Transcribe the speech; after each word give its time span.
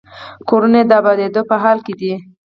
کورونه 0.49 0.77
یې 0.79 0.85
د 0.87 0.91
ابادېدو 1.01 1.41
په 1.49 1.55
حال 1.63 1.77
کې 1.85 1.93
دي. 1.99 2.13